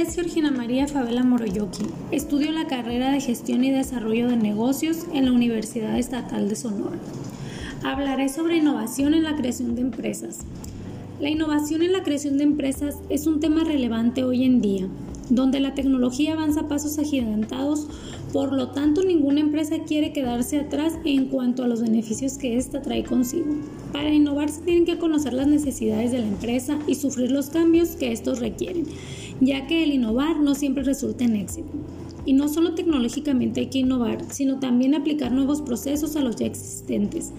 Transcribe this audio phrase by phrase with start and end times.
[0.00, 1.84] es Georgina María Favela Moroyoki.
[2.10, 6.96] Estudio la carrera de Gestión y Desarrollo de Negocios en la Universidad Estatal de Sonora.
[7.84, 10.38] Hablaré sobre innovación en la creación de empresas.
[11.20, 14.88] La innovación en la creación de empresas es un tema relevante hoy en día,
[15.30, 17.86] donde la tecnología avanza a pasos agigantados,
[18.32, 22.82] por lo tanto ninguna empresa quiere quedarse atrás en cuanto a los beneficios que ésta
[22.82, 23.54] trae consigo.
[23.92, 27.90] Para innovar se tienen que conocer las necesidades de la empresa y sufrir los cambios
[27.90, 28.84] que estos requieren,
[29.40, 31.70] ya que el innovar no siempre resulta en éxito.
[32.26, 36.46] Y no solo tecnológicamente hay que innovar, sino también aplicar nuevos procesos a los ya
[36.46, 37.32] existentes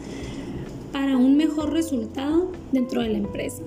[0.91, 3.61] para un mejor resultado dentro de la empresa.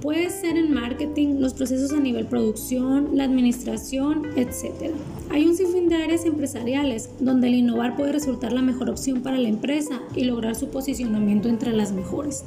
[0.00, 4.92] Puede ser en marketing, los procesos a nivel producción, la administración, etc.
[5.28, 9.38] Hay un sinfín de áreas empresariales donde el innovar puede resultar la mejor opción para
[9.38, 12.44] la empresa y lograr su posicionamiento entre las mejores.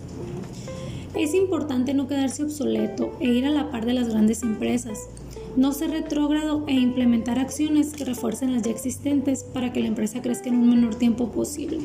[1.14, 5.10] Es importante no quedarse obsoleto e ir a la par de las grandes empresas,
[5.57, 10.22] no ser retrógrado e implementar acciones que refuercen las ya existentes para que la empresa
[10.22, 11.79] crezca en un menor tiempo posible.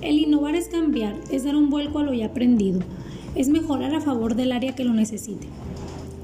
[0.00, 2.80] El innovar es cambiar, es dar un vuelco a lo ya aprendido,
[3.38, 5.46] es mejorar a favor del área que lo necesite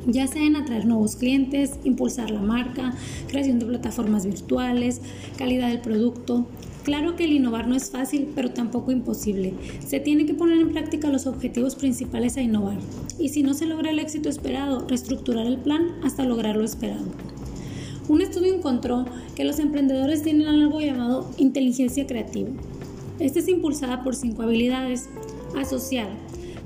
[0.07, 2.95] ya sea en atraer nuevos clientes, impulsar la marca,
[3.29, 5.01] creación de plataformas virtuales,
[5.37, 6.47] calidad del producto.
[6.83, 9.55] Claro que el innovar no es fácil, pero tampoco imposible.
[9.87, 12.77] Se tiene que poner en práctica los objetivos principales a innovar.
[13.19, 17.07] Y si no se logra el éxito esperado, reestructurar el plan hasta lograr lo esperado.
[18.07, 22.51] Un estudio encontró que los emprendedores tienen algo llamado inteligencia creativa.
[23.19, 25.09] Esta es impulsada por cinco habilidades.
[25.57, 26.09] Asociar,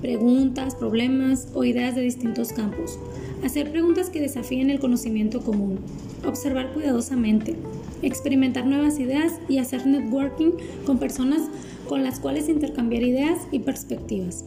[0.01, 2.99] preguntas, problemas o ideas de distintos campos.
[3.45, 5.79] Hacer preguntas que desafíen el conocimiento común.
[6.27, 7.57] Observar cuidadosamente.
[8.03, 10.53] Experimentar nuevas ideas y hacer networking
[10.87, 11.43] con personas
[11.89, 14.45] con las cuales intercambiar ideas y perspectivas.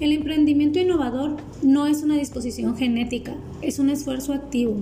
[0.00, 4.76] El emprendimiento innovador no es una disposición genética, es un esfuerzo activo.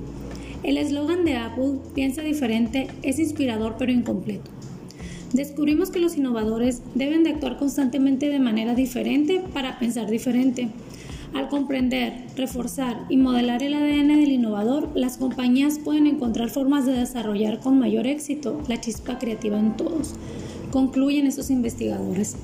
[0.62, 4.50] El eslogan de Apple, piensa diferente, es inspirador pero incompleto
[5.36, 10.68] descubrimos que los innovadores deben de actuar constantemente de manera diferente para pensar diferente.
[11.34, 16.92] Al comprender, reforzar y modelar el ADN del innovador, las compañías pueden encontrar formas de
[16.92, 20.14] desarrollar con mayor éxito la chispa creativa en todos,
[20.70, 22.36] concluyen esos investigadores.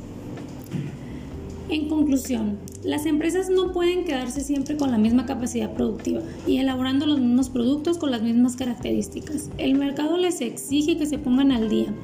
[1.70, 7.06] En conclusión, las empresas no pueden quedarse siempre con la misma capacidad productiva y elaborando
[7.06, 9.48] los mismos productos con las mismas características.
[9.56, 11.94] El mercado les exige que se pongan al día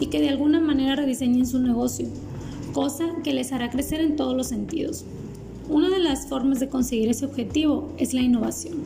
[0.00, 2.08] y que de alguna manera rediseñen su negocio,
[2.72, 5.04] cosa que les hará crecer en todos los sentidos.
[5.68, 8.78] Una de las formas de conseguir ese objetivo es la innovación.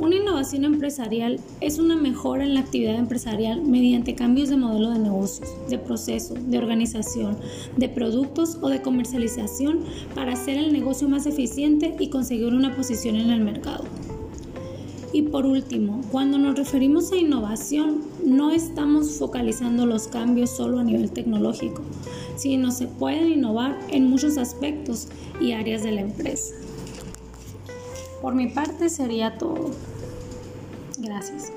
[0.00, 5.00] Una innovación empresarial es una mejora en la actividad empresarial mediante cambios de modelo de
[5.00, 7.36] negocios, de proceso, de organización,
[7.76, 9.80] de productos o de comercialización
[10.14, 13.84] para hacer el negocio más eficiente y conseguir una posición en el mercado.
[15.12, 20.84] Y por último, cuando nos referimos a innovación, no estamos focalizando los cambios solo a
[20.84, 21.82] nivel tecnológico,
[22.36, 25.08] sino se pueden innovar en muchos aspectos
[25.40, 26.54] y áreas de la empresa.
[28.20, 29.70] Por mi parte sería todo.
[30.98, 31.52] Gracias.